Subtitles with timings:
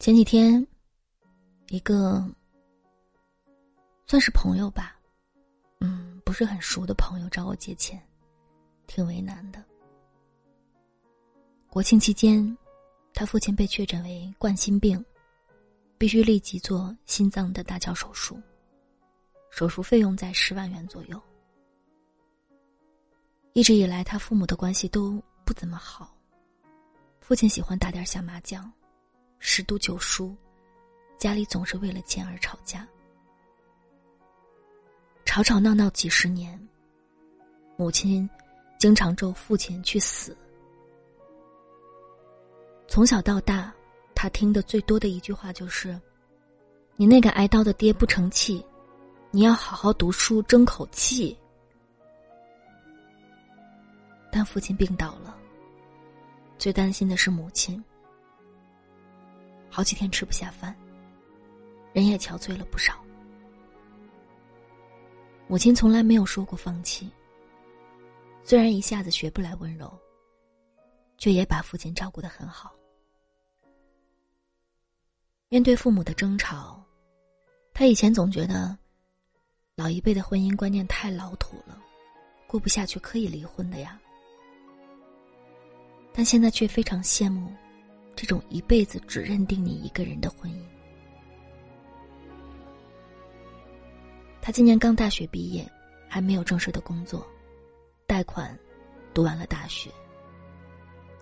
[0.00, 0.66] 前几天，
[1.68, 2.26] 一个
[4.06, 4.98] 算是朋友吧，
[5.80, 8.02] 嗯，不是很熟的朋友找我借钱，
[8.86, 9.62] 挺为难的。
[11.68, 12.56] 国庆期间，
[13.12, 15.04] 他父亲被确诊为冠心病，
[15.98, 18.40] 必须立即做心脏的搭桥手术，
[19.50, 21.20] 手术费用在十万元左右。
[23.52, 26.16] 一直以来，他父母的关系都不怎么好，
[27.20, 28.72] 父亲喜欢打点小麻将。
[29.42, 30.36] 十赌九输，
[31.18, 32.86] 家里总是为了钱而吵架，
[35.24, 36.60] 吵吵闹闹几十年。
[37.76, 38.28] 母亲
[38.78, 40.36] 经常咒父亲去死。
[42.86, 43.72] 从小到大，
[44.14, 45.98] 他听的最多的一句话就是
[46.96, 48.62] ：“你那个挨刀的爹不成器，
[49.30, 51.34] 你要好好读书争口气。”
[54.30, 55.34] 但父亲病倒了，
[56.58, 57.82] 最担心的是母亲。
[59.70, 60.76] 好几天吃不下饭，
[61.92, 63.02] 人也憔悴了不少。
[65.46, 67.10] 母亲从来没有说过放弃。
[68.42, 69.92] 虽然一下子学不来温柔，
[71.18, 72.74] 却也把父亲照顾的很好。
[75.48, 76.82] 面对父母的争吵，
[77.72, 78.76] 他以前总觉得，
[79.76, 81.80] 老一辈的婚姻观念太老土了，
[82.46, 84.00] 过不下去可以离婚的呀。
[86.12, 87.52] 但现在却非常羡慕。
[88.20, 90.60] 这种一辈子只认定你一个人的婚姻。
[94.42, 95.66] 他今年刚大学毕业，
[96.06, 97.26] 还没有正式的工作，
[98.06, 98.54] 贷款，
[99.14, 99.90] 读完了大学。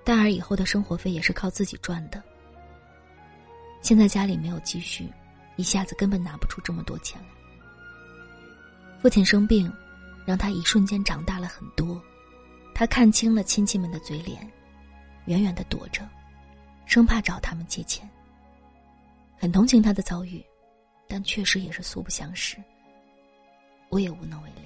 [0.02, 2.20] 大二以后的生活费也是靠自己赚的。
[3.80, 5.08] 现在家里没有积蓄，
[5.54, 7.28] 一下子根本拿不出这么多钱来。
[9.00, 9.72] 父亲生病，
[10.26, 12.02] 让他一瞬间长大了很多。
[12.74, 14.44] 他看清了亲戚们的嘴脸，
[15.26, 16.02] 远远的躲着。
[16.88, 18.08] 生怕找他们借钱。
[19.36, 20.44] 很同情他的遭遇，
[21.06, 22.56] 但确实也是素不相识。
[23.90, 24.62] 我也无能为力。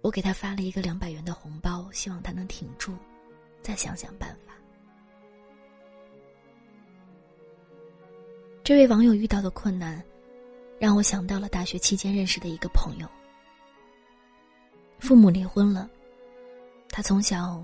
[0.00, 2.96] 我给他发了一个两百元的红包，希望他能挺住，
[3.62, 4.54] 再想想办法。
[8.64, 10.02] 这位网友遇到的困难，
[10.78, 13.06] 让我想到了大学期间认识的一个朋友。
[14.98, 15.88] 父母离婚了，
[16.88, 17.62] 他从小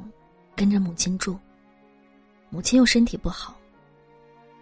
[0.55, 1.39] 跟着母亲住。
[2.55, 3.59] 母亲又身体不好，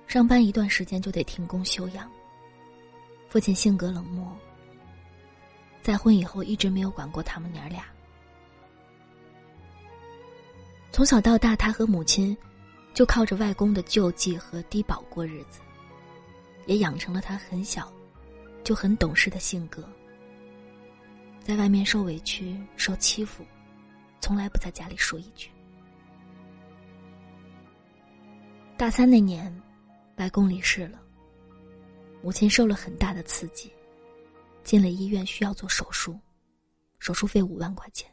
[0.06, 2.10] 上班一段时间就得停工休养。
[3.28, 4.34] 父亲性格冷漠，
[5.82, 7.84] 再婚以后一直没有管过他们娘俩。
[10.90, 12.34] 从小到大，他和母亲
[12.94, 15.60] 就靠着外公的救济和低保过日子，
[16.64, 17.92] 也养成了他很小
[18.64, 19.86] 就很懂事的性格。
[21.42, 23.44] 在外面受委屈、受欺负，
[24.18, 25.50] 从来不在家里说一句。
[28.82, 29.62] 大三那年，
[30.16, 31.00] 外公离世了。
[32.20, 33.72] 母亲受了很大的刺激，
[34.64, 36.18] 进了医院需要做手术，
[36.98, 38.10] 手术费五万块钱。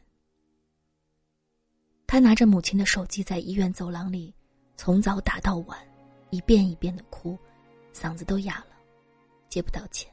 [2.06, 4.32] 他拿着母亲的手机在医院走廊里，
[4.76, 5.76] 从早打到晚，
[6.30, 7.36] 一遍一遍的哭，
[7.92, 8.76] 嗓子都哑了，
[9.48, 10.08] 借不到钱。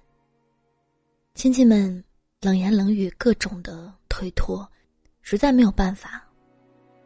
[1.36, 2.04] 亲戚们
[2.42, 4.68] 冷言冷语，各种的推脱，
[5.22, 6.28] 实在没有办法，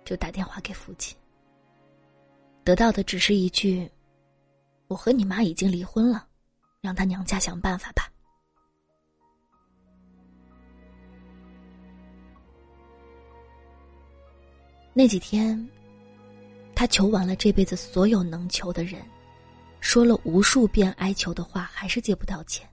[0.05, 1.17] 就打电话给父亲。
[2.63, 3.89] 得到的只是一句
[4.87, 6.27] ：“我和你妈已经离婚了，
[6.79, 8.07] 让他娘家想办法吧。”
[14.93, 15.67] 那几天，
[16.75, 19.01] 他求完了这辈子所有能求的人，
[19.79, 22.69] 说了无数遍哀求的话，还是借不到钱。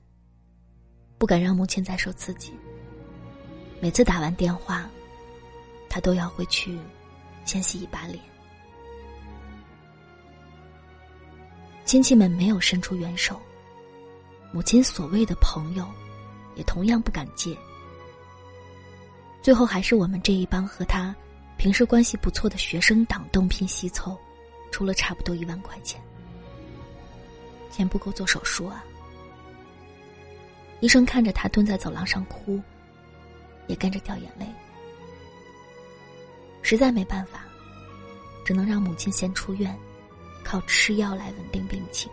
[1.17, 2.53] 不敢让母亲再受刺激。
[3.81, 4.91] 每次打完电话，
[5.89, 6.79] 他都要回去
[7.45, 8.21] 先洗一把脸。
[11.89, 13.41] 亲戚们没有伸出援手，
[14.53, 15.89] 母亲所谓的朋友，
[16.55, 17.57] 也同样不敢借。
[19.41, 21.17] 最后还是我们这一帮和他
[21.57, 24.19] 平时关系不错的学生党东拼西凑，
[24.71, 25.99] 出了差不多一万块钱。
[27.71, 28.85] 钱不够做手术啊！
[30.81, 32.61] 医生看着他蹲在走廊上哭，
[33.67, 34.45] 也跟着掉眼泪。
[36.61, 37.47] 实在没办法，
[38.45, 39.75] 只能让母亲先出院。
[40.49, 42.11] 靠吃药来稳定病情。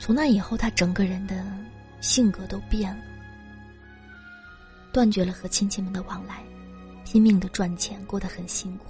[0.00, 1.44] 从那以后，他整个人的
[2.00, 3.02] 性格都变了，
[4.90, 6.42] 断绝了和亲戚们的往来，
[7.04, 8.86] 拼命的赚钱，过得很辛苦。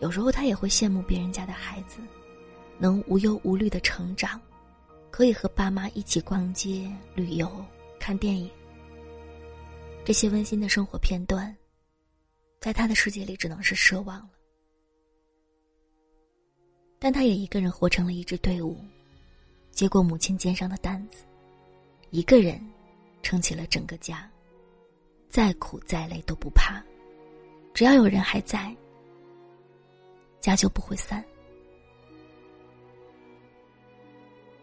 [0.00, 1.98] 有时候他也会羡慕别人家的孩子，
[2.78, 4.40] 能无忧无虑的成长，
[5.10, 7.62] 可以和爸妈一起逛街、旅游、
[8.00, 8.50] 看电影。
[10.02, 11.54] 这些温馨的生活片段。
[12.64, 14.30] 在他的世界里，只能是奢望了。
[16.98, 18.82] 但他也一个人活成了一支队伍，
[19.70, 21.26] 接过母亲肩上的担子，
[22.08, 22.58] 一个人
[23.22, 24.26] 撑起了整个家。
[25.28, 26.82] 再苦再累都不怕，
[27.74, 28.74] 只要有人还在，
[30.40, 31.22] 家就不会散。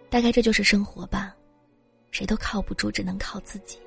[0.09, 1.35] 大概这就是生活吧，
[2.09, 3.77] 谁都靠不住，只能靠自己。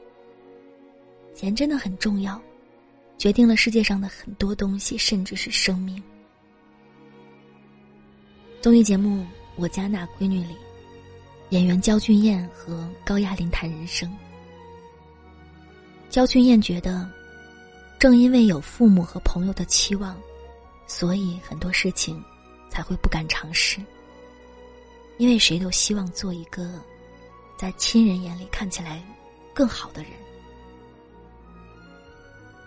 [1.34, 2.40] 钱真的很重要，
[3.16, 6.02] 决定了世界上的很多东西，甚至是生命。
[8.60, 9.22] 综艺节目
[9.56, 10.56] 《我家那闺女》里，
[11.50, 14.10] 演员焦俊艳和高亚麟谈人生。
[16.10, 17.08] 焦俊艳觉得，
[17.98, 20.16] 正因为有父母和朋友的期望，
[20.86, 22.22] 所以很多事情
[22.70, 23.80] 才会不敢尝试。
[25.18, 26.80] 因为谁都希望做一个
[27.56, 29.02] 在亲人眼里看起来
[29.54, 30.12] 更好的人。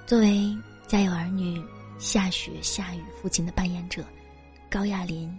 [0.07, 0.27] 作为
[0.88, 1.59] 《家有儿女》
[2.00, 4.06] 夏雪、夏雨父亲的扮演者，
[4.69, 5.30] 高亚麟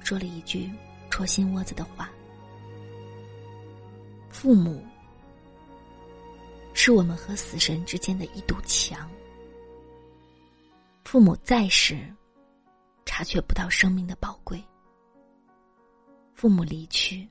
[0.00, 0.70] 说了一句
[1.10, 2.10] 戳心窝子的话
[4.32, 4.82] ：“父母
[6.72, 9.06] 是我们和死神之间的一堵墙。
[11.04, 12.10] 父母在时，
[13.04, 14.58] 察觉不到生命的宝贵；
[16.32, 17.28] 父母离去，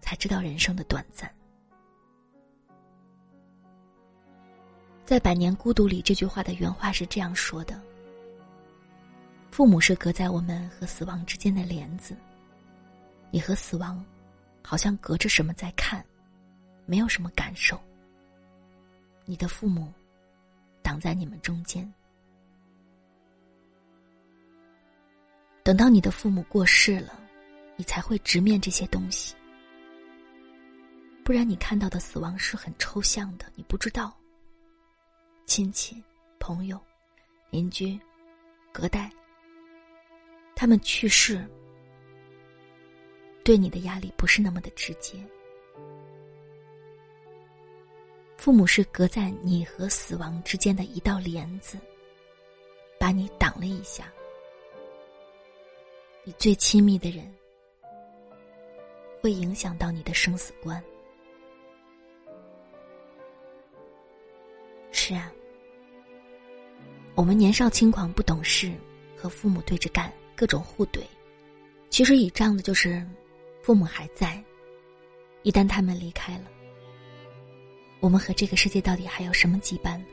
[0.00, 1.28] 才知道人生的短暂。”
[5.08, 7.80] 在《百年孤独》里，这句话的原话是这样说的
[9.50, 12.14] ：“父母是隔在我们和死亡之间的帘子，
[13.30, 14.04] 你和死亡，
[14.62, 16.04] 好像隔着什么在看，
[16.84, 17.80] 没有什么感受。
[19.24, 19.90] 你的父母，
[20.82, 21.90] 挡在你们中间。
[25.62, 27.18] 等到你的父母过世了，
[27.76, 29.34] 你才会直面这些东西。
[31.24, 34.14] 不然，你看到的死亡是很抽象的，你不知道。”
[35.48, 35.96] 亲戚、
[36.38, 36.78] 朋友、
[37.48, 37.98] 邻居、
[38.70, 39.10] 隔代，
[40.54, 41.42] 他们去世，
[43.42, 45.18] 对你的压力不是那么的直接。
[48.36, 51.78] 父母是隔在你和死亡之间的一道帘子，
[53.00, 54.12] 把你挡了一下。
[56.24, 57.26] 你最亲密的人，
[59.22, 60.80] 会影响到你的生死观。
[64.92, 65.32] 是啊。
[67.18, 68.72] 我们年少轻狂不懂事，
[69.16, 71.00] 和父母对着干，各种互怼。
[71.90, 73.04] 其实倚仗的就是
[73.60, 74.40] 父母还在。
[75.42, 76.44] 一旦他们离开了，
[77.98, 80.04] 我们和这个世界到底还有什么羁绊呢？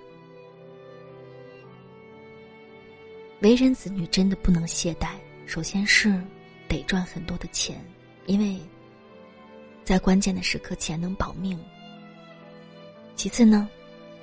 [3.41, 5.09] 为人子女真的不能懈怠。
[5.45, 6.19] 首先是
[6.67, 7.79] 得赚很多的钱，
[8.25, 8.59] 因为
[9.83, 11.55] 在关键的时刻钱能保命。
[13.15, 13.69] 其次呢，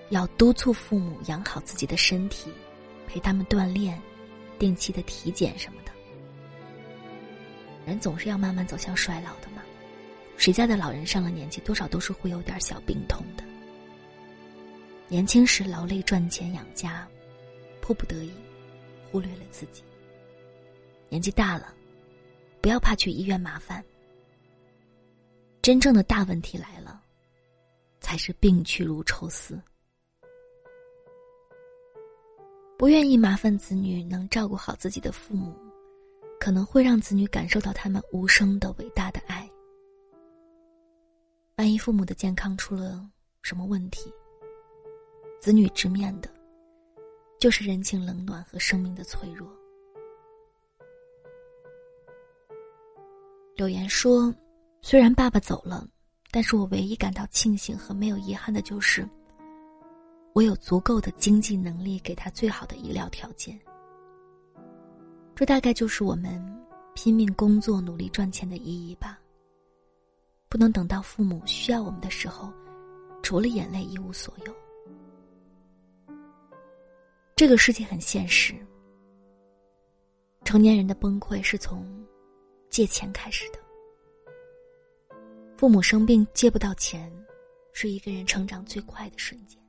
[0.08, 2.50] 要督促父母养好自己的身体。
[3.06, 4.00] 陪他们锻炼，
[4.58, 5.92] 定期的体检什么的。
[7.84, 9.62] 人总是要慢慢走向衰老的嘛，
[10.36, 13.44] 谁家的老人上了年纪，多少都是会有点小病痛的。
[15.08, 17.06] 年轻时劳累赚钱养家，
[17.80, 18.32] 迫不得已，
[19.10, 19.82] 忽略了自己。
[21.08, 21.74] 年纪大了，
[22.60, 23.84] 不要怕去医院麻烦。
[25.60, 27.02] 真正的大问题来了，
[28.00, 29.60] 才是病去如抽丝。
[32.82, 35.54] 不愿意麻烦子女能照顾好自己的父母，
[36.40, 39.48] 可能会让子女感受到他们无声的伟大的爱。
[41.58, 43.08] 万一父母的健康出了
[43.40, 44.12] 什么问题，
[45.40, 46.28] 子女直面的，
[47.38, 49.48] 就是人情冷暖和生命的脆弱。
[53.54, 54.34] 柳岩说
[54.82, 55.86] ：“虽然爸爸走了，
[56.32, 59.08] 但是我唯一感到庆幸和没有遗憾的就是。”
[60.34, 63.58] 我有足够的经济能力给他最好的医疗条件，
[65.34, 66.42] 这大概就是我们
[66.94, 69.18] 拼命工作、努力赚钱的意义吧。
[70.48, 72.52] 不能等到父母需要我们的时候，
[73.22, 74.54] 除了眼泪一无所有。
[77.36, 78.54] 这个世界很现实，
[80.44, 81.86] 成年人的崩溃是从
[82.70, 83.58] 借钱开始的。
[85.56, 87.12] 父母生病借不到钱，
[87.72, 89.61] 是一个人成长最快的瞬间。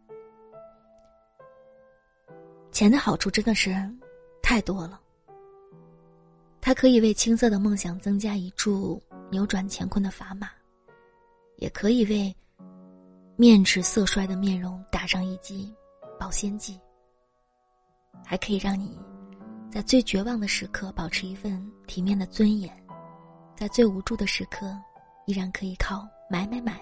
[2.73, 3.71] 钱的好处真的是
[4.41, 4.99] 太多了。
[6.59, 10.49] 它可以为青涩的梦想增加一注扭转乾坤的砝码，
[11.57, 12.35] 也可以为
[13.35, 15.71] 面赤色衰的面容打上一剂
[16.19, 16.79] 保鲜剂，
[18.25, 18.97] 还可以让你
[19.69, 22.75] 在最绝望的时刻保持一份体面的尊严，
[23.55, 24.75] 在最无助的时刻
[25.27, 26.81] 依然可以靠买买买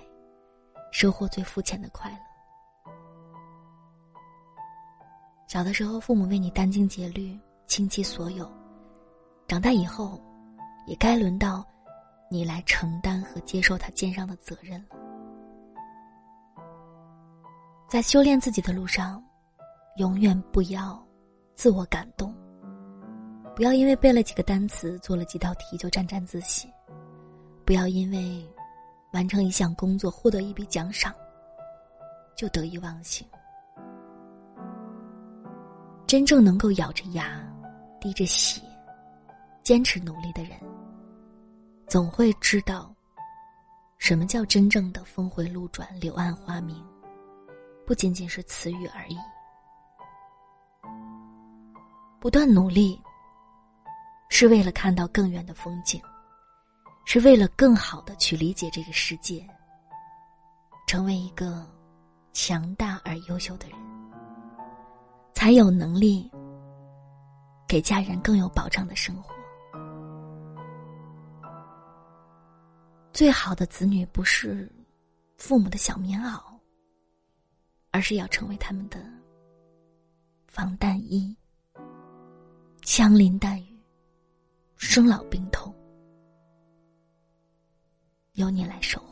[0.91, 2.30] 收获最肤浅的快乐。
[5.51, 8.49] 小的时候，父母为你殚精竭虑，倾其所有，
[9.49, 10.17] 长大以后，
[10.87, 11.61] 也该轮到
[12.29, 14.95] 你来承担和接受他肩上的责任了。
[17.89, 19.21] 在修炼自己的路上，
[19.97, 21.05] 永远不要
[21.53, 22.33] 自我感动，
[23.53, 26.69] 不要因为背了几个单词、做了几道题就沾沾自喜，
[27.65, 28.49] 不要因为
[29.11, 31.13] 完成一项工作、获得一笔奖赏
[32.37, 33.27] 就得意忘形。
[36.11, 37.41] 真正能够咬着牙、
[38.01, 38.61] 滴着血、
[39.63, 40.59] 坚持努力的人，
[41.87, 42.93] 总会知道
[43.97, 46.85] 什么叫真正的峰回路转、柳暗花明。
[47.87, 49.17] 不仅仅是词语而已。
[52.19, 53.01] 不断努力，
[54.27, 55.97] 是为了看到更远的风景，
[57.05, 59.47] 是为了更好的去理解这个世界，
[60.87, 61.65] 成为一个
[62.33, 63.77] 强大而优秀的人，
[65.41, 66.31] 才有能力
[67.67, 69.33] 给家人更有保障的生活。
[73.11, 74.71] 最好的子女不是
[75.37, 76.39] 父母的小棉袄。
[77.89, 79.03] 而是要成为他们的
[80.47, 81.35] 防弹衣，
[82.83, 83.83] 枪林弹雨，
[84.77, 85.73] 生老病痛，
[88.33, 89.10] 由你来守护。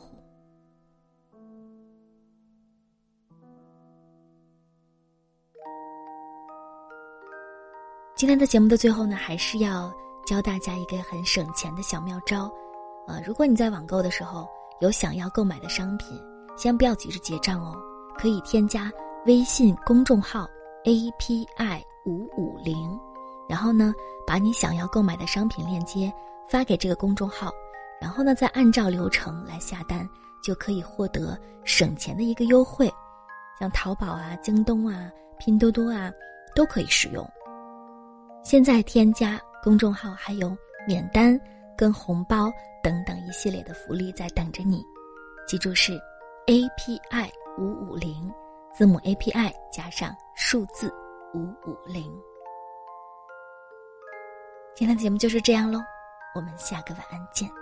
[8.20, 9.90] 今天的节目的最后呢，还是要
[10.26, 12.52] 教大家一个很省钱的小妙招。
[13.08, 14.46] 呃，如果你在网购的时候
[14.82, 16.22] 有想要购买的商品，
[16.58, 17.78] 先不要急着结账哦。
[18.18, 18.92] 可以添加
[19.26, 20.46] 微信公众号
[20.84, 23.00] API 五五零，
[23.48, 23.94] 然后呢，
[24.28, 26.12] 把你想要购买的商品链接
[26.50, 27.50] 发给这个公众号，
[28.02, 30.06] 然后呢，再按照流程来下单，
[30.44, 32.94] 就可以获得省钱的一个优惠。
[33.58, 36.12] 像淘宝啊、京东啊、拼多多啊，
[36.54, 37.26] 都可以使用。
[38.44, 40.56] 现在添加公众号还有
[40.88, 41.40] 免单、
[41.78, 44.84] 跟红包等等一系列的福利在等着你，
[45.48, 46.00] 记住是
[46.46, 47.30] API。
[47.58, 48.32] 五五零，
[48.74, 50.90] 字母 API 加上数字
[51.34, 52.10] 五五零。
[54.74, 55.82] 今天的节目就是这样喽，
[56.36, 57.59] 我们下个晚安见。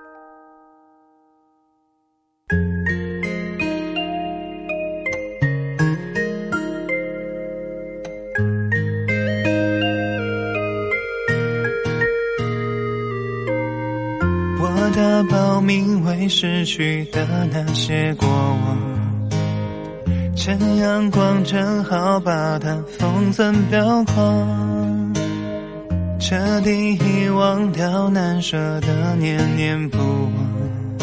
[15.68, 18.78] 名为逝去的那些过往。
[20.34, 25.14] 趁阳光正好，把它封存裱框，
[26.22, 31.02] 彻底遗忘掉难舍的念念不忘，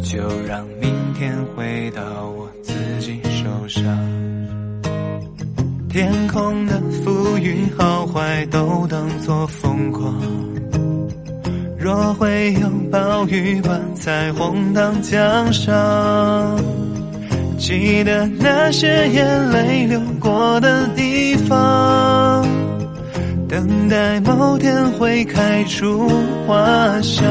[0.00, 2.02] 就让明天回到
[2.36, 3.82] 我自己手上。
[5.88, 10.22] 天空的浮云好坏都当作疯狂，
[11.86, 15.72] 若会有暴雨把彩虹当奖赏。
[17.56, 22.44] 记得那些眼泪流过的地方，
[23.48, 26.10] 等待某天会开出
[26.44, 27.24] 花香。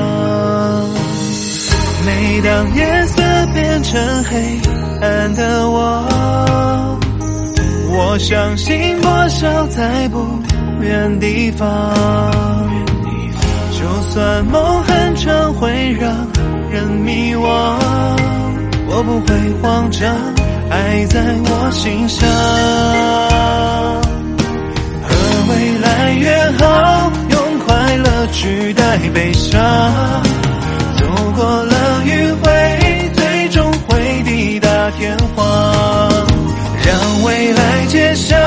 [2.06, 3.22] 每当夜色
[3.54, 4.58] 变成黑
[5.02, 6.98] 暗的我，
[7.92, 10.26] 我相信多少在不
[10.82, 12.65] 远地方。
[14.12, 16.10] 算梦很长，会让
[16.72, 17.46] 人迷惘。
[18.88, 20.16] 我不会慌张，
[20.70, 22.30] 爱在我心上，
[25.04, 25.10] 和
[25.50, 29.60] 未来约好，用快乐取代悲伤，
[30.98, 35.46] 走过了迂回，最终会抵达天荒，
[36.86, 38.38] 让未来揭晓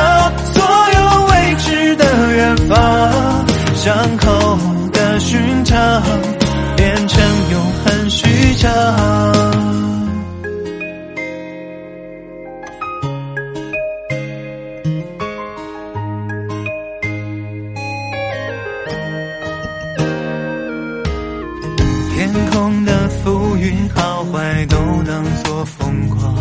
[22.30, 26.35] 天空的浮云，好坏都能做风光。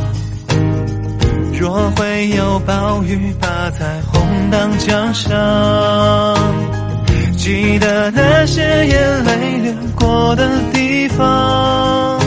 [1.58, 5.34] 若会有暴雨把彩虹当奖赏，
[7.38, 12.20] 记得那些眼泪流过的地方，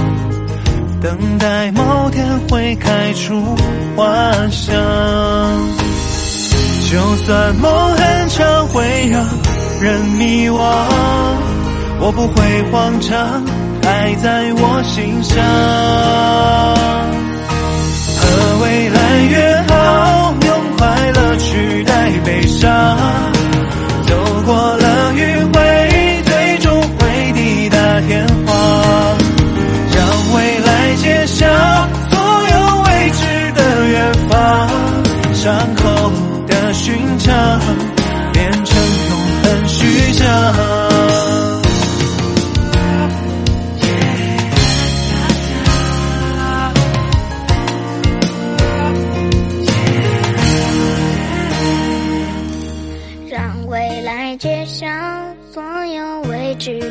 [1.03, 3.43] 等待某天会开出
[3.95, 4.75] 花香。
[6.91, 9.23] 就算梦很长会让
[9.83, 10.59] 人迷惘，
[12.03, 13.45] 我不会慌张，
[13.85, 15.37] 爱在我心上。
[18.17, 18.25] 和
[18.65, 22.97] 未来约好，用快乐取代悲伤。
[24.07, 24.17] 走
[24.47, 27.77] 过了迂回，最终会抵达
[28.09, 29.19] 天荒。
[29.93, 29.99] 让
[30.35, 31.47] 未来揭晓
[32.09, 32.19] 所
[32.51, 34.35] 有未知的远方，
[35.35, 36.11] 伤口
[36.49, 37.61] 的寻常
[38.33, 38.75] 变成
[39.11, 40.80] 永恒虚张。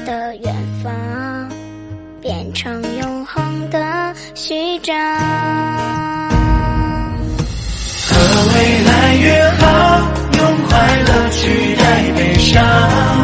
[0.05, 1.49] 的远方
[2.21, 4.95] 变成永恒的序章
[8.07, 8.15] 和
[8.55, 13.18] 未来约好用快乐取代悲伤。